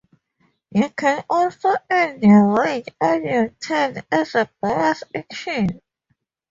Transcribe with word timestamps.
You 0.71 0.89
can 0.89 1.23
also 1.29 1.75
end 1.87 2.23
your 2.23 2.57
rage 2.59 2.87
on 2.99 3.23
your 3.23 3.49
turn 3.49 3.97
as 4.11 4.33
a 4.33 4.49
bonus 4.59 5.03
action. 5.13 5.79